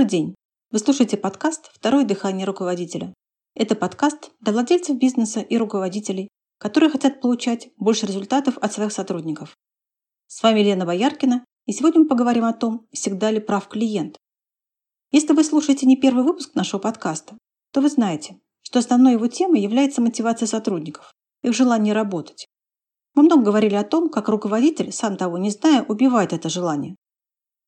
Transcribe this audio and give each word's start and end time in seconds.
Добрый 0.00 0.12
день! 0.12 0.34
Вы 0.70 0.78
слушаете 0.78 1.18
подкаст 1.18 1.70
«Второе 1.74 2.06
дыхание 2.06 2.46
руководителя». 2.46 3.12
Это 3.54 3.74
подкаст 3.74 4.30
для 4.40 4.54
владельцев 4.54 4.96
бизнеса 4.96 5.40
и 5.40 5.58
руководителей, 5.58 6.28
которые 6.56 6.88
хотят 6.88 7.20
получать 7.20 7.68
больше 7.76 8.06
результатов 8.06 8.56
от 8.62 8.72
своих 8.72 8.92
сотрудников. 8.92 9.58
С 10.26 10.42
вами 10.42 10.60
Лена 10.60 10.86
Бояркина, 10.86 11.44
и 11.66 11.72
сегодня 11.72 12.00
мы 12.00 12.08
поговорим 12.08 12.46
о 12.46 12.54
том, 12.54 12.86
всегда 12.90 13.30
ли 13.30 13.40
прав 13.40 13.68
клиент. 13.68 14.16
Если 15.10 15.34
вы 15.34 15.44
слушаете 15.44 15.84
не 15.84 15.98
первый 15.98 16.24
выпуск 16.24 16.54
нашего 16.54 16.80
подкаста, 16.80 17.36
то 17.70 17.82
вы 17.82 17.90
знаете, 17.90 18.40
что 18.62 18.78
основной 18.78 19.12
его 19.12 19.26
темой 19.26 19.60
является 19.60 20.00
мотивация 20.00 20.46
сотрудников, 20.46 21.12
их 21.42 21.52
желание 21.52 21.92
работать. 21.92 22.46
Мы 23.14 23.24
много 23.24 23.42
говорили 23.42 23.74
о 23.74 23.84
том, 23.84 24.08
как 24.08 24.30
руководитель, 24.30 24.92
сам 24.92 25.18
того 25.18 25.36
не 25.36 25.50
зная, 25.50 25.82
убивает 25.82 26.32
это 26.32 26.48
желание. 26.48 26.96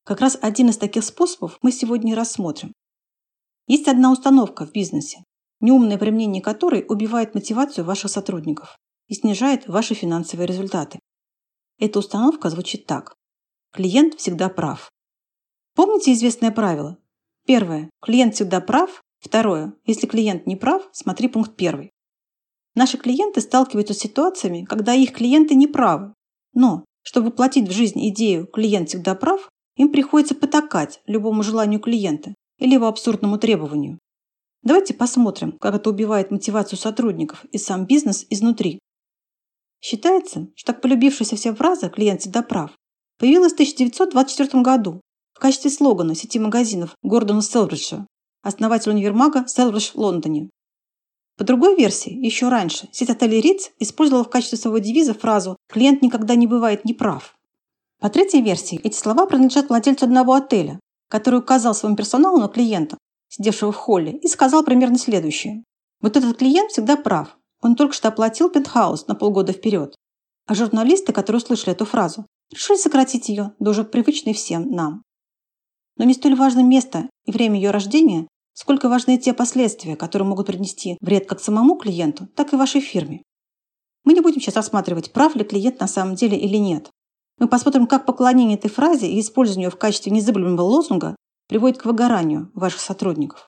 Как 0.03 0.19
раз 0.19 0.37
один 0.41 0.69
из 0.69 0.77
таких 0.77 1.03
способов 1.03 1.57
мы 1.61 1.71
сегодня 1.71 2.11
и 2.11 2.15
рассмотрим. 2.15 2.73
Есть 3.67 3.87
одна 3.87 4.11
установка 4.11 4.65
в 4.65 4.71
бизнесе, 4.73 5.23
неумное 5.61 5.97
применение 5.97 6.41
которой 6.41 6.85
убивает 6.87 7.35
мотивацию 7.35 7.85
ваших 7.85 8.11
сотрудников 8.11 8.77
и 9.07 9.13
снижает 9.13 9.67
ваши 9.67 9.93
финансовые 9.93 10.45
результаты. 10.45 10.99
Эта 11.79 11.99
установка 11.99 12.49
звучит 12.49 12.85
так. 12.85 13.15
Клиент 13.71 14.15
всегда 14.15 14.49
прав. 14.49 14.91
Помните 15.73 16.11
известное 16.11 16.51
правило? 16.51 16.97
Первое. 17.45 17.89
Клиент 18.01 18.35
всегда 18.35 18.59
прав. 18.59 19.01
Второе. 19.19 19.73
Если 19.85 20.05
клиент 20.05 20.45
не 20.45 20.57
прав, 20.57 20.87
смотри 20.91 21.29
пункт 21.29 21.55
первый. 21.55 21.91
Наши 22.75 22.97
клиенты 22.97 23.39
сталкиваются 23.39 23.93
с 23.93 23.99
ситуациями, 23.99 24.65
когда 24.65 24.93
их 24.93 25.13
клиенты 25.13 25.55
не 25.55 25.67
правы. 25.67 26.13
Но, 26.53 26.83
чтобы 27.03 27.27
воплотить 27.27 27.69
в 27.69 27.71
жизнь 27.71 28.05
идею 28.09 28.47
«клиент 28.47 28.89
всегда 28.89 29.15
прав», 29.15 29.49
им 29.75 29.91
приходится 29.91 30.35
потакать 30.35 31.01
любому 31.05 31.43
желанию 31.43 31.79
клиента 31.79 32.33
или 32.57 32.73
его 32.73 32.87
абсурдному 32.87 33.37
требованию. 33.37 33.99
Давайте 34.61 34.93
посмотрим, 34.93 35.53
как 35.53 35.75
это 35.75 35.89
убивает 35.89 36.31
мотивацию 36.31 36.79
сотрудников 36.79 37.43
и 37.51 37.57
сам 37.57 37.85
бизнес 37.85 38.25
изнутри. 38.29 38.79
Считается, 39.81 40.47
что 40.55 40.71
так 40.71 40.81
полюбившаяся 40.81 41.35
вся 41.35 41.53
фраза 41.53 41.89
«клиент 41.89 42.21
всегда 42.21 42.41
прав» 42.41 42.71
появилась 43.19 43.51
в 43.51 43.55
1924 43.55 44.63
году 44.63 45.01
в 45.33 45.39
качестве 45.39 45.69
слогана 45.69 46.15
сети 46.15 46.39
магазинов 46.39 46.95
Гордона 47.01 47.41
Селбриджа, 47.41 48.07
основателя 48.41 48.93
универмага 48.93 49.45
Селбридж 49.47 49.91
в 49.91 49.95
Лондоне. 49.95 50.49
По 51.37 51.43
другой 51.43 51.75
версии, 51.75 52.13
еще 52.13 52.47
раньше, 52.49 52.87
сеть 52.91 53.09
отелей 53.09 53.41
Ritz 53.41 53.71
использовала 53.79 54.23
в 54.23 54.29
качестве 54.29 54.57
своего 54.57 54.77
девиза 54.77 55.13
фразу 55.13 55.57
«клиент 55.67 56.01
никогда 56.01 56.35
не 56.35 56.47
бывает 56.47 56.85
неправ». 56.85 57.35
По 58.03 58.09
третьей 58.09 58.41
версии, 58.41 58.81
эти 58.83 58.97
слова 58.97 59.25
принадлежат 59.25 59.69
владельцу 59.69 60.03
одного 60.03 60.33
отеля, 60.33 60.77
который 61.09 61.39
указал 61.39 61.73
своему 61.73 61.95
персоналу 61.95 62.37
на 62.37 62.49
клиента, 62.49 62.97
сидевшего 63.29 63.71
в 63.71 63.77
холле, 63.77 64.17
и 64.17 64.27
сказал 64.27 64.61
примерно 64.65 64.97
следующее. 64.97 65.63
Вот 66.01 66.17
этот 66.17 66.35
клиент 66.37 66.69
всегда 66.69 66.97
прав. 66.97 67.37
Он 67.61 67.77
только 67.77 67.93
что 67.93 68.09
оплатил 68.09 68.49
пентхаус 68.49 69.07
на 69.07 69.15
полгода 69.15 69.53
вперед. 69.53 69.95
А 70.47 70.53
журналисты, 70.53 71.13
которые 71.13 71.41
услышали 71.41 71.71
эту 71.71 71.85
фразу, 71.85 72.25
решили 72.51 72.75
сократить 72.75 73.29
ее 73.29 73.53
до 73.59 73.71
уже 73.71 73.85
привычной 73.85 74.33
всем 74.33 74.69
нам. 74.69 75.03
Но 75.95 76.03
не 76.03 76.13
столь 76.13 76.35
важно 76.35 76.59
место 76.59 77.09
и 77.23 77.31
время 77.31 77.55
ее 77.55 77.71
рождения, 77.71 78.27
сколько 78.51 78.89
важны 78.89 79.17
те 79.17 79.33
последствия, 79.33 79.95
которые 79.95 80.27
могут 80.27 80.47
принести 80.47 80.97
вред 80.99 81.25
как 81.25 81.39
самому 81.39 81.77
клиенту, 81.77 82.27
так 82.35 82.51
и 82.51 82.57
вашей 82.57 82.81
фирме. 82.81 83.23
Мы 84.03 84.11
не 84.11 84.19
будем 84.19 84.41
сейчас 84.41 84.57
рассматривать, 84.57 85.13
прав 85.13 85.37
ли 85.37 85.45
клиент 85.45 85.79
на 85.79 85.87
самом 85.87 86.15
деле 86.15 86.37
или 86.37 86.57
нет. 86.57 86.91
Мы 87.39 87.47
посмотрим, 87.47 87.87
как 87.87 88.05
поклонение 88.05 88.57
этой 88.57 88.69
фразе 88.69 89.07
и 89.07 89.19
использование 89.19 89.65
ее 89.65 89.71
в 89.71 89.77
качестве 89.77 90.11
незыблемого 90.11 90.61
лозунга 90.61 91.15
приводит 91.47 91.79
к 91.79 91.85
выгоранию 91.85 92.51
ваших 92.53 92.79
сотрудников. 92.79 93.47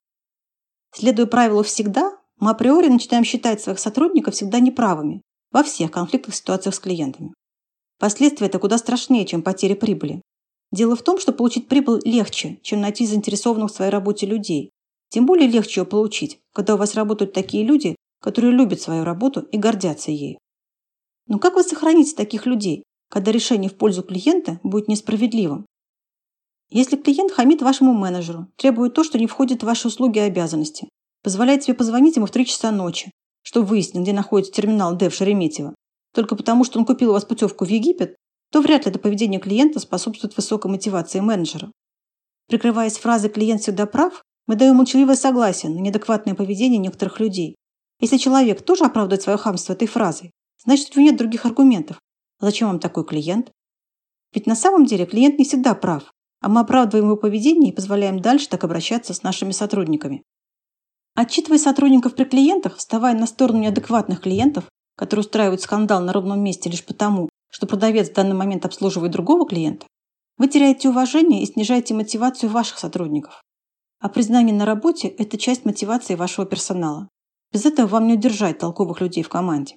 Следуя 0.94 1.26
правилу 1.26 1.64
«всегда», 1.64 2.18
мы 2.40 2.52
априори 2.52 2.88
начинаем 2.88 3.24
считать 3.24 3.62
своих 3.62 3.80
сотрудников 3.80 4.34
всегда 4.34 4.60
неправыми 4.60 5.22
во 5.52 5.64
всех 5.64 5.92
конфликтных 5.92 6.36
ситуациях 6.36 6.76
с 6.76 6.80
клиентами. 6.80 7.34
Последствия 7.98 8.48
это 8.48 8.60
куда 8.60 8.78
страшнее, 8.78 9.26
чем 9.26 9.42
потеря 9.42 9.76
прибыли. 9.76 10.22
Дело 10.72 10.96
в 10.96 11.02
том, 11.02 11.20
что 11.20 11.32
получить 11.32 11.68
прибыль 11.68 12.02
легче, 12.04 12.60
чем 12.62 12.82
найти 12.82 13.06
заинтересованных 13.06 13.72
в 13.72 13.76
своей 13.76 13.92
работе 13.92 14.26
людей. 14.26 14.72
Тем 15.10 15.26
более 15.26 15.48
легче 15.48 15.82
ее 15.82 15.86
получить, 15.86 16.40
когда 16.54 16.76
у 16.76 16.78
вас 16.78 16.96
работают 16.96 17.32
такие 17.32 17.64
люди, 17.64 17.96
которые 18.22 18.52
любят 18.52 18.82
свою 18.82 19.06
работу 19.06 19.42
и 19.42 19.58
гордятся 19.58 20.12
ею. 20.12 20.38
Но 21.28 21.40
как 21.40 21.56
вы 21.56 21.64
сохраните 21.64 22.16
таких 22.16 22.46
людей, 22.46 22.84
когда 23.10 23.32
решение 23.32 23.70
в 23.70 23.76
пользу 23.76 24.04
клиента 24.04 24.60
будет 24.64 24.88
несправедливым. 24.88 25.66
Если 26.70 26.98
клиент 26.98 27.32
хамит 27.32 27.62
вашему 27.62 27.94
менеджеру, 27.94 28.48
требует 28.56 28.94
то, 28.94 29.04
что 29.04 29.20
не 29.20 29.28
входит 29.28 29.62
в 29.62 29.66
ваши 29.66 29.88
услуги 29.88 30.18
и 30.18 30.22
обязанности, 30.22 30.90
позволяет 31.24 31.64
себе 31.64 31.76
позвонить 31.76 32.16
ему 32.16 32.26
в 32.26 32.32
3 32.32 32.46
часа 32.46 32.72
ночи, 32.72 33.12
чтобы 33.44 33.68
выяснить, 33.68 34.04
где 34.04 34.14
находится 34.14 34.52
терминал 34.52 34.96
Д 34.96 35.10
Шереметьево, 35.10 35.76
только 36.14 36.36
потому, 36.36 36.64
что 36.64 36.80
он 36.80 36.86
купил 36.86 37.12
у 37.12 37.14
вас 37.14 37.26
путевку 37.26 37.66
в 37.66 37.70
Египет, 37.70 38.16
то 38.52 38.62
вряд 38.62 38.86
ли 38.86 38.92
это 38.92 39.00
поведение 39.00 39.40
клиента 39.40 39.80
способствует 39.80 40.36
высокой 40.36 40.72
мотивации 40.72 41.20
менеджера. 41.20 41.72
Прикрываясь 42.48 42.98
фразой 42.98 43.30
«клиент 43.30 43.62
всегда 43.62 43.86
прав», 43.86 44.24
мы 44.48 44.56
даем 44.56 44.76
молчаливое 44.76 45.16
согласие 45.16 45.72
на 45.72 45.80
неадекватное 45.80 46.36
поведение 46.36 46.78
некоторых 46.78 47.20
людей. 47.20 47.56
Если 48.00 48.18
человек 48.18 48.62
тоже 48.62 48.86
оправдывает 48.86 49.24
свое 49.24 49.38
хамство 49.38 49.74
этой 49.74 49.88
фразой, 49.88 50.32
значит, 50.64 50.96
у 50.96 51.00
него 51.00 51.12
нет 51.12 51.18
других 51.18 51.46
аргументов, 51.46 52.00
Зачем 52.46 52.68
вам 52.68 52.80
такой 52.80 53.04
клиент? 53.04 53.52
Ведь 54.32 54.46
на 54.46 54.54
самом 54.54 54.86
деле 54.86 55.08
клиент 55.08 55.40
не 55.40 55.46
всегда 55.46 55.74
прав, 55.74 56.14
а 56.42 56.48
мы 56.48 56.62
оправдываем 56.62 57.08
его 57.08 57.18
поведение 57.18 57.72
и 57.72 57.76
позволяем 57.76 58.20
дальше 58.20 58.48
так 58.48 58.64
обращаться 58.64 59.16
с 59.16 59.24
нашими 59.24 59.50
сотрудниками. 59.50 60.22
Отчитывая 61.16 61.58
сотрудников 61.58 62.14
при 62.14 62.26
клиентах, 62.26 62.78
вставая 62.78 63.16
на 63.16 63.26
сторону 63.26 63.62
неадекватных 63.62 64.22
клиентов, 64.22 64.66
которые 64.96 65.22
устраивают 65.22 65.62
скандал 65.62 66.04
на 66.04 66.14
ровном 66.14 66.40
месте 66.40 66.70
лишь 66.70 66.86
потому, 66.86 67.30
что 67.50 67.66
продавец 67.66 68.12
в 68.12 68.14
данный 68.14 68.36
момент 68.36 68.64
обслуживает 68.64 69.12
другого 69.12 69.48
клиента, 69.48 69.88
вы 70.38 70.48
теряете 70.48 70.90
уважение 70.90 71.42
и 71.42 71.48
снижаете 71.48 71.96
мотивацию 71.96 72.52
ваших 72.52 72.78
сотрудников. 72.78 73.42
А 74.00 74.08
признание 74.08 74.56
на 74.56 74.68
работе– 74.68 75.08
это 75.18 75.40
часть 75.40 75.66
мотивации 75.66 76.14
вашего 76.14 76.46
персонала. 76.46 77.10
Без 77.52 77.66
этого 77.66 77.88
вам 77.88 78.06
не 78.06 78.14
удержать 78.14 78.60
толковых 78.60 79.02
людей 79.02 79.24
в 79.24 79.30
команде. 79.30 79.76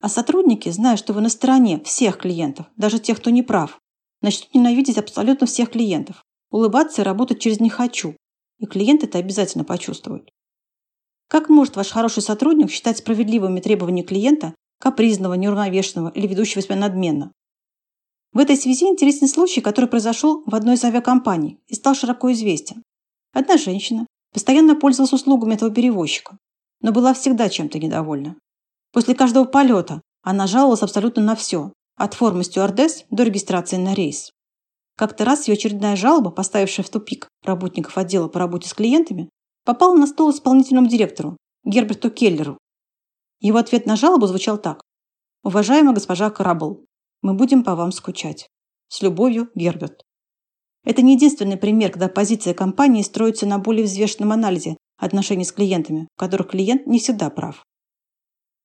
А 0.00 0.08
сотрудники, 0.08 0.70
зная, 0.70 0.96
что 0.96 1.12
вы 1.12 1.20
на 1.20 1.28
стороне 1.28 1.78
всех 1.80 2.18
клиентов, 2.18 2.66
даже 2.76 2.98
тех, 2.98 3.18
кто 3.18 3.30
не 3.30 3.42
прав, 3.42 3.78
начнут 4.22 4.54
ненавидеть 4.54 4.96
абсолютно 4.96 5.46
всех 5.46 5.70
клиентов, 5.70 6.24
улыбаться 6.50 7.02
и 7.02 7.04
работать 7.04 7.40
через 7.40 7.60
«не 7.60 7.68
хочу». 7.68 8.16
И 8.58 8.66
клиент 8.66 9.04
это 9.04 9.18
обязательно 9.18 9.64
почувствует. 9.64 10.30
Как 11.28 11.48
может 11.48 11.76
ваш 11.76 11.90
хороший 11.90 12.22
сотрудник 12.22 12.70
считать 12.70 12.98
справедливыми 12.98 13.60
требования 13.60 14.02
клиента, 14.02 14.54
капризного, 14.80 15.34
неуравновешенного 15.34 16.08
или 16.08 16.26
ведущего 16.26 16.62
себя 16.62 16.76
надменно? 16.76 17.32
В 18.32 18.38
этой 18.38 18.56
связи 18.56 18.86
интересный 18.86 19.28
случай, 19.28 19.60
который 19.60 19.86
произошел 19.86 20.42
в 20.46 20.54
одной 20.54 20.76
из 20.76 20.84
авиакомпаний 20.84 21.60
и 21.66 21.74
стал 21.74 21.94
широко 21.94 22.32
известен. 22.32 22.82
Одна 23.32 23.58
женщина 23.58 24.06
постоянно 24.32 24.76
пользовалась 24.76 25.12
услугами 25.12 25.54
этого 25.54 25.70
перевозчика, 25.70 26.38
но 26.80 26.92
была 26.92 27.12
всегда 27.12 27.48
чем-то 27.48 27.78
недовольна. 27.78 28.36
После 28.92 29.14
каждого 29.14 29.44
полета 29.44 30.02
она 30.22 30.46
жаловалась 30.46 30.82
абсолютно 30.82 31.22
на 31.22 31.36
все, 31.36 31.72
от 31.96 32.14
формы 32.14 32.44
стюардесс 32.44 33.04
до 33.10 33.22
регистрации 33.22 33.76
на 33.76 33.94
рейс. 33.94 34.30
Как-то 34.96 35.24
раз 35.24 35.48
ее 35.48 35.54
очередная 35.54 35.96
жалоба, 35.96 36.30
поставившая 36.30 36.84
в 36.84 36.90
тупик 36.90 37.28
работников 37.42 37.96
отдела 37.96 38.28
по 38.28 38.38
работе 38.38 38.68
с 38.68 38.74
клиентами, 38.74 39.30
попала 39.64 39.96
на 39.96 40.06
стол 40.06 40.30
исполнительному 40.30 40.88
директору 40.88 41.36
Герберту 41.64 42.10
Келлеру. 42.10 42.58
Его 43.40 43.58
ответ 43.58 43.86
на 43.86 43.96
жалобу 43.96 44.26
звучал 44.26 44.58
так. 44.58 44.82
«Уважаемая 45.42 45.94
госпожа 45.94 46.30
Карабл, 46.30 46.84
мы 47.22 47.34
будем 47.34 47.64
по 47.64 47.74
вам 47.74 47.92
скучать. 47.92 48.48
С 48.88 49.00
любовью, 49.00 49.50
Герберт». 49.54 50.02
Это 50.84 51.02
не 51.02 51.14
единственный 51.14 51.56
пример, 51.56 51.92
когда 51.92 52.08
позиция 52.08 52.54
компании 52.54 53.02
строится 53.02 53.46
на 53.46 53.58
более 53.58 53.84
взвешенном 53.84 54.32
анализе 54.32 54.76
отношений 54.98 55.44
с 55.44 55.52
клиентами, 55.52 56.08
в 56.14 56.18
которых 56.18 56.48
клиент 56.48 56.86
не 56.86 56.98
всегда 56.98 57.30
прав. 57.30 57.64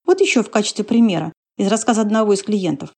Вот 0.06 0.22
еще 0.22 0.44
в 0.44 0.50
качестве 0.50 0.84
примера 0.84 1.34
из 1.57 1.68
рассказа 1.68 2.02
одного 2.02 2.34
из 2.34 2.44
клиентов. 2.44 2.94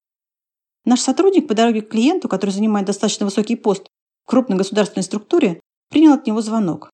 Наш 0.85 1.01
сотрудник 1.01 1.47
по 1.47 1.53
дороге 1.53 1.81
к 1.81 1.89
клиенту, 1.89 2.29
который 2.29 2.51
занимает 2.51 2.87
достаточно 2.87 3.25
высокий 3.25 3.55
пост 3.55 3.87
в 4.23 4.29
крупной 4.29 4.57
государственной 4.57 5.03
структуре, 5.03 5.59
принял 5.89 6.13
от 6.13 6.27
него 6.27 6.41
звонок. 6.41 6.89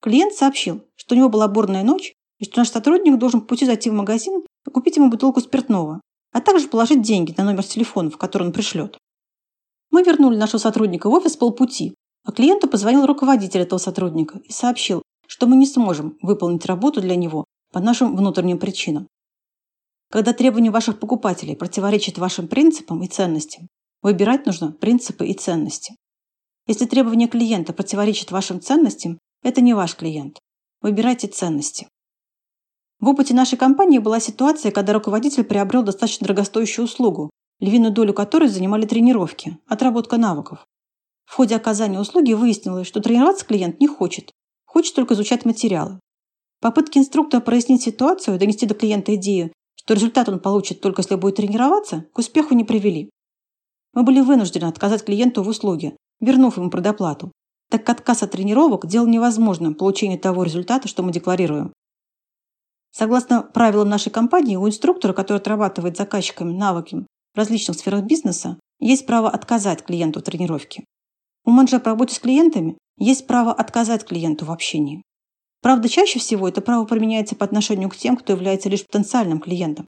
Клиент 0.00 0.34
сообщил, 0.34 0.82
что 0.96 1.14
у 1.14 1.18
него 1.18 1.28
была 1.28 1.48
бурная 1.48 1.82
ночь 1.82 2.14
и 2.38 2.44
что 2.44 2.58
наш 2.58 2.70
сотрудник 2.70 3.18
должен 3.18 3.40
по 3.40 3.48
пути 3.48 3.64
зайти 3.64 3.90
в 3.90 3.94
магазин 3.94 4.42
и 4.66 4.70
купить 4.70 4.96
ему 4.96 5.08
бутылку 5.08 5.40
спиртного, 5.40 6.00
а 6.32 6.40
также 6.40 6.68
положить 6.68 7.02
деньги 7.02 7.34
на 7.36 7.44
номер 7.44 7.64
телефона, 7.64 8.10
в 8.10 8.18
который 8.18 8.46
он 8.46 8.52
пришлет. 8.52 8.98
Мы 9.90 10.02
вернули 10.02 10.36
нашего 10.36 10.58
сотрудника 10.58 11.08
в 11.08 11.12
офис 11.12 11.36
полпути, 11.36 11.94
а 12.24 12.32
клиенту 12.32 12.68
позвонил 12.68 13.06
руководитель 13.06 13.60
этого 13.60 13.78
сотрудника 13.78 14.38
и 14.38 14.52
сообщил, 14.52 15.02
что 15.26 15.46
мы 15.46 15.56
не 15.56 15.66
сможем 15.66 16.18
выполнить 16.20 16.66
работу 16.66 17.00
для 17.00 17.16
него 17.16 17.44
по 17.72 17.80
нашим 17.80 18.16
внутренним 18.16 18.58
причинам. 18.58 19.06
Когда 20.14 20.32
требования 20.32 20.70
ваших 20.70 21.00
покупателей 21.00 21.56
противоречат 21.56 22.18
вашим 22.18 22.46
принципам 22.46 23.02
и 23.02 23.08
ценностям, 23.08 23.66
выбирать 24.00 24.46
нужно 24.46 24.70
принципы 24.70 25.26
и 25.26 25.34
ценности. 25.34 25.96
Если 26.68 26.86
требования 26.86 27.26
клиента 27.26 27.72
противоречат 27.72 28.30
вашим 28.30 28.60
ценностям, 28.60 29.18
это 29.42 29.60
не 29.60 29.74
ваш 29.74 29.96
клиент. 29.96 30.38
Выбирайте 30.80 31.26
ценности. 31.26 31.88
В 33.00 33.08
опыте 33.08 33.34
нашей 33.34 33.58
компании 33.58 33.98
была 33.98 34.20
ситуация, 34.20 34.70
когда 34.70 34.92
руководитель 34.92 35.42
приобрел 35.42 35.82
достаточно 35.82 36.28
дорогостоящую 36.28 36.84
услугу, 36.84 37.30
львиную 37.58 37.92
долю 37.92 38.14
которой 38.14 38.48
занимали 38.48 38.86
тренировки, 38.86 39.58
отработка 39.66 40.16
навыков. 40.16 40.64
В 41.24 41.34
ходе 41.34 41.56
оказания 41.56 41.98
услуги 41.98 42.34
выяснилось, 42.34 42.86
что 42.86 43.00
тренироваться 43.00 43.44
клиент 43.44 43.80
не 43.80 43.88
хочет, 43.88 44.30
хочет 44.64 44.94
только 44.94 45.14
изучать 45.14 45.44
материалы. 45.44 45.98
Попытки 46.60 46.98
инструктора 46.98 47.40
прояснить 47.40 47.82
ситуацию, 47.82 48.38
донести 48.38 48.64
до 48.64 48.74
клиента 48.74 49.12
идею, 49.16 49.50
что 49.84 49.94
результат 49.94 50.28
он 50.28 50.40
получит 50.40 50.80
только 50.80 51.02
если 51.02 51.16
будет 51.16 51.36
тренироваться, 51.36 52.06
к 52.12 52.18
успеху 52.18 52.54
не 52.54 52.64
привели. 52.64 53.10
Мы 53.92 54.02
были 54.02 54.20
вынуждены 54.20 54.64
отказать 54.64 55.04
клиенту 55.04 55.42
в 55.42 55.48
услуге, 55.48 55.96
вернув 56.20 56.56
ему 56.56 56.70
предоплату, 56.70 57.32
так 57.70 57.84
как 57.84 58.00
отказ 58.00 58.22
от 58.22 58.32
тренировок 58.32 58.86
делал 58.86 59.06
невозможным 59.06 59.74
получение 59.74 60.18
того 60.18 60.42
результата, 60.42 60.88
что 60.88 61.02
мы 61.02 61.12
декларируем. 61.12 61.72
Согласно 62.92 63.42
правилам 63.42 63.88
нашей 63.88 64.10
компании, 64.10 64.56
у 64.56 64.66
инструктора, 64.66 65.12
который 65.12 65.38
отрабатывает 65.38 65.96
заказчиками 65.96 66.52
навыки 66.52 67.06
в 67.34 67.38
различных 67.38 67.76
сферах 67.76 68.04
бизнеса, 68.04 68.58
есть 68.78 69.06
право 69.06 69.28
отказать 69.30 69.84
клиенту 69.84 70.20
в 70.20 70.22
тренировке. 70.22 70.84
У 71.44 71.50
менеджера 71.50 71.80
по 71.80 71.90
работе 71.90 72.14
с 72.14 72.18
клиентами 72.20 72.78
есть 72.96 73.26
право 73.26 73.52
отказать 73.52 74.04
клиенту 74.04 74.46
в 74.46 74.52
общении. 74.52 75.02
Правда, 75.64 75.88
чаще 75.88 76.18
всего 76.18 76.46
это 76.46 76.60
право 76.60 76.84
применяется 76.84 77.36
по 77.36 77.46
отношению 77.46 77.88
к 77.88 77.96
тем, 77.96 78.18
кто 78.18 78.34
является 78.34 78.68
лишь 78.68 78.84
потенциальным 78.84 79.40
клиентом. 79.40 79.86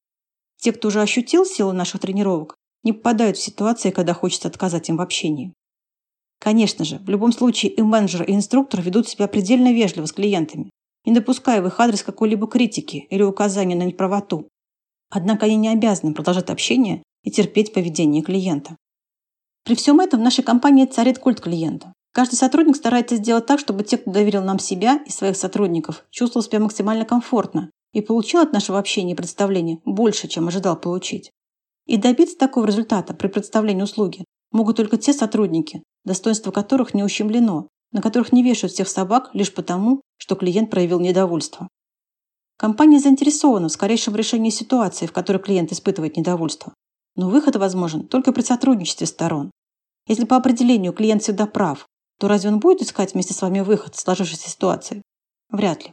Те, 0.58 0.72
кто 0.72 0.88
уже 0.88 1.02
ощутил 1.02 1.44
силу 1.44 1.72
наших 1.72 2.00
тренировок, 2.00 2.54
не 2.82 2.94
попадают 2.94 3.36
в 3.36 3.42
ситуации, 3.42 3.90
когда 3.90 4.14
хочется 4.14 4.48
отказать 4.48 4.88
им 4.88 4.96
в 4.96 5.02
общении. 5.02 5.52
Конечно 6.40 6.86
же, 6.86 6.96
в 7.00 7.10
любом 7.10 7.30
случае 7.30 7.72
и 7.72 7.82
менеджер, 7.82 8.22
и 8.22 8.32
инструктор 8.32 8.80
ведут 8.80 9.06
себя 9.06 9.28
предельно 9.28 9.70
вежливо 9.70 10.06
с 10.06 10.12
клиентами, 10.12 10.70
не 11.04 11.12
допуская 11.12 11.60
в 11.60 11.66
их 11.66 11.78
адрес 11.78 12.02
какой-либо 12.02 12.46
критики 12.46 13.06
или 13.10 13.22
указания 13.22 13.76
на 13.76 13.82
неправоту. 13.82 14.48
Однако 15.10 15.44
они 15.44 15.56
не 15.56 15.68
обязаны 15.68 16.14
продолжать 16.14 16.48
общение 16.48 17.02
и 17.22 17.30
терпеть 17.30 17.74
поведение 17.74 18.22
клиента. 18.22 18.78
При 19.62 19.74
всем 19.74 20.00
этом 20.00 20.20
в 20.20 20.22
нашей 20.22 20.42
компании 20.42 20.86
царит 20.86 21.18
культ 21.18 21.42
клиента. 21.42 21.92
Каждый 22.16 22.36
сотрудник 22.36 22.76
старается 22.76 23.16
сделать 23.16 23.44
так, 23.44 23.60
чтобы 23.60 23.84
те, 23.84 23.98
кто 23.98 24.10
доверил 24.10 24.42
нам 24.42 24.58
себя 24.58 25.02
и 25.04 25.10
своих 25.10 25.36
сотрудников, 25.36 26.02
чувствовал 26.08 26.42
себя 26.42 26.60
максимально 26.60 27.04
комфортно 27.04 27.70
и 27.92 28.00
получил 28.00 28.40
от 28.40 28.54
нашего 28.54 28.78
общения 28.78 29.12
и 29.12 29.14
представления 29.14 29.82
больше, 29.84 30.26
чем 30.26 30.48
ожидал 30.48 30.80
получить. 30.80 31.30
И 31.84 31.98
добиться 31.98 32.38
такого 32.38 32.64
результата 32.64 33.12
при 33.12 33.26
представлении 33.26 33.82
услуги 33.82 34.24
могут 34.50 34.78
только 34.78 34.96
те 34.96 35.12
сотрудники, 35.12 35.82
достоинство 36.06 36.52
которых 36.52 36.94
не 36.94 37.04
ущемлено, 37.04 37.68
на 37.92 38.00
которых 38.00 38.32
не 38.32 38.42
вешают 38.42 38.72
всех 38.72 38.88
собак 38.88 39.28
лишь 39.34 39.52
потому, 39.52 40.00
что 40.16 40.36
клиент 40.36 40.70
проявил 40.70 41.00
недовольство. 41.00 41.68
Компания 42.56 42.98
заинтересована 42.98 43.68
в 43.68 43.72
скорейшем 43.72 44.16
решении 44.16 44.48
ситуации, 44.48 45.04
в 45.04 45.12
которой 45.12 45.42
клиент 45.42 45.70
испытывает 45.70 46.16
недовольство. 46.16 46.72
Но 47.14 47.28
выход 47.28 47.56
возможен 47.56 48.06
только 48.06 48.32
при 48.32 48.40
сотрудничестве 48.40 49.06
сторон. 49.06 49.50
Если 50.08 50.24
по 50.24 50.36
определению 50.36 50.94
клиент 50.94 51.22
всегда 51.22 51.44
прав, 51.46 51.86
то 52.18 52.28
разве 52.28 52.50
он 52.50 52.60
будет 52.60 52.82
искать 52.82 53.14
вместе 53.14 53.34
с 53.34 53.42
вами 53.42 53.60
выход 53.60 53.94
из 53.94 54.00
сложившейся 54.00 54.48
ситуации? 54.48 55.02
Вряд 55.50 55.84
ли. 55.84 55.92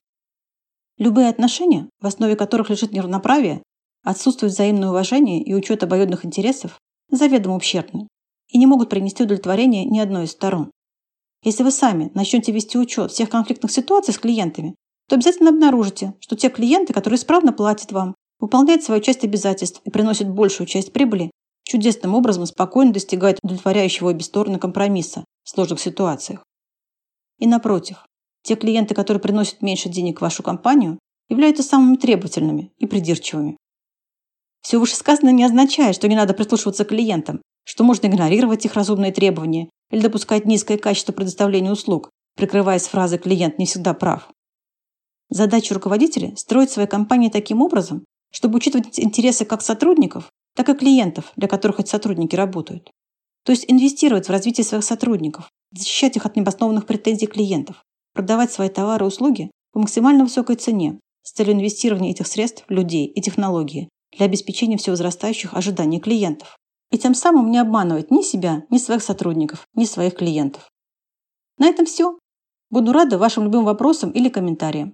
Любые 0.98 1.30
отношения, 1.30 1.90
в 2.00 2.08
основе 2.08 2.36
которых 2.36 2.70
лежит 2.70 2.92
неравноправие, 2.92 3.64
отсутствует 4.04 4.54
взаимное 4.54 4.90
уважение 4.90 5.42
и 5.42 5.54
учет 5.54 5.84
обоюдных 5.84 6.26
интересов, 6.26 6.78
заведомо 7.10 7.56
ущербны 7.56 8.08
и 8.50 8.58
не 8.58 8.68
могут 8.68 8.90
принести 8.90 9.24
удовлетворение 9.24 9.86
ни 9.86 10.00
одной 10.00 10.26
из 10.26 10.32
сторон. 10.32 10.72
Если 11.44 11.64
вы 11.64 11.72
сами 11.72 12.12
начнете 12.14 12.52
вести 12.52 12.78
учет 12.78 13.12
всех 13.12 13.30
конфликтных 13.30 13.72
ситуаций 13.72 14.14
с 14.14 14.20
клиентами, 14.20 14.76
то 15.10 15.16
обязательно 15.16 15.50
обнаружите, 15.50 16.14
что 16.20 16.36
те 16.36 16.50
клиенты, 16.50 16.94
которые 16.94 17.18
исправно 17.18 17.52
платят 17.52 17.92
вам, 17.92 18.16
выполняют 18.40 18.84
свою 18.84 19.02
часть 19.02 19.24
обязательств 19.24 19.82
и 19.84 19.90
приносят 19.90 20.30
большую 20.30 20.68
часть 20.68 20.94
прибыли, 20.94 21.32
чудесным 21.64 22.14
образом 22.16 22.46
спокойно 22.46 22.94
достигают 22.94 23.40
удовлетворяющего 23.42 24.10
обе 24.10 24.24
стороны 24.24 24.60
компромисса 24.60 25.26
в 25.44 25.50
сложных 25.50 25.80
ситуациях. 25.80 26.44
И 27.40 27.48
напротив, 27.48 28.06
те 28.44 28.56
клиенты, 28.56 28.94
которые 28.94 29.22
приносят 29.22 29.62
меньше 29.62 29.90
денег 29.90 30.20
в 30.20 30.22
вашу 30.22 30.44
компанию, 30.44 31.00
являются 31.30 31.64
самыми 31.64 31.96
требовательными 31.96 32.72
и 32.78 32.86
придирчивыми. 32.86 33.58
Все 34.62 34.80
вышесказанное 34.80 35.34
не 35.34 35.44
означает, 35.44 35.96
что 35.96 36.08
не 36.08 36.16
надо 36.16 36.34
прислушиваться 36.34 36.86
к 36.86 36.90
клиентам, 36.90 37.42
что 37.66 37.84
можно 37.84 38.08
игнорировать 38.08 38.66
их 38.66 38.76
разумные 38.76 39.12
требования 39.12 39.70
или 39.90 40.02
допускать 40.02 40.46
низкое 40.46 40.78
качество 40.78 41.12
предоставления 41.12 41.72
услуг, 41.72 42.10
прикрываясь 42.36 42.88
фразой 42.88 43.20
«клиент 43.20 43.60
не 43.60 43.66
всегда 43.66 43.94
прав». 43.94 44.30
Задача 45.30 45.74
руководителя– 45.74 46.36
строить 46.38 46.72
свои 46.72 46.88
компании 46.88 47.30
таким 47.30 47.62
образом, 47.62 48.06
чтобы 48.32 48.58
учитывать 48.58 49.00
интересы 49.00 49.46
как 49.46 49.62
сотрудников, 49.62 50.32
так 50.56 50.70
и 50.70 50.74
клиентов, 50.74 51.32
для 51.36 51.48
которых 51.48 51.80
эти 51.80 51.90
сотрудники 51.90 52.36
работают. 52.36 52.92
То 53.44 53.52
есть 53.52 53.66
инвестировать 53.68 54.28
в 54.28 54.32
развитие 54.32 54.64
своих 54.64 54.84
сотрудников, 54.84 55.50
защищать 55.72 56.16
их 56.16 56.26
от 56.26 56.36
необоснованных 56.36 56.86
претензий 56.86 57.28
клиентов, 57.28 57.84
продавать 58.14 58.52
свои 58.52 58.70
товары 58.70 59.06
и 59.06 59.08
услуги 59.08 59.52
по 59.72 59.80
максимально 59.80 60.24
высокой 60.24 60.56
цене 60.56 61.00
с 61.24 61.32
целью 61.32 61.54
инвестирования 61.54 62.12
этих 62.12 62.28
средств 62.28 62.64
людей 62.70 63.06
и 63.06 63.22
технологии 63.22 63.90
для 64.16 64.28
обеспечения 64.28 64.78
всевозрастающих 64.78 65.54
ожиданий 65.54 66.00
клиентов 66.00 66.58
и 66.92 66.98
тем 66.98 67.16
самым 67.16 67.50
не 67.50 67.58
обманывать 67.58 68.12
ни 68.12 68.22
себя, 68.22 68.64
ни 68.70 68.78
своих 68.78 69.04
сотрудников, 69.04 69.66
ни 69.74 69.86
своих 69.86 70.16
клиентов. 70.16 70.70
На 71.58 71.68
этом 71.68 71.86
все. 71.86 72.18
Буду 72.70 72.92
рада 72.92 73.18
вашим 73.18 73.46
любым 73.46 73.66
вопросам 73.66 74.12
или 74.12 74.30
комментариям. 74.30 74.94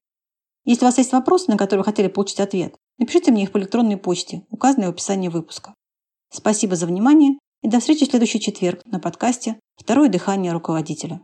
Если 0.65 0.83
у 0.83 0.87
вас 0.87 0.97
есть 0.97 1.11
вопросы, 1.11 1.49
на 1.49 1.57
которые 1.57 1.81
вы 1.81 1.85
хотели 1.85 2.07
получить 2.07 2.39
ответ, 2.39 2.75
напишите 2.97 3.31
мне 3.31 3.43
их 3.43 3.51
по 3.51 3.57
электронной 3.57 3.97
почте, 3.97 4.45
указанной 4.49 4.87
в 4.87 4.91
описании 4.91 5.27
выпуска. 5.27 5.73
Спасибо 6.31 6.75
за 6.75 6.85
внимание 6.85 7.37
и 7.61 7.67
до 7.67 7.79
встречи 7.79 8.05
в 8.05 8.09
следующий 8.09 8.39
четверг 8.39 8.85
на 8.85 8.99
подкасте 8.99 9.59
«Второе 9.75 10.09
дыхание 10.09 10.51
руководителя». 10.53 11.17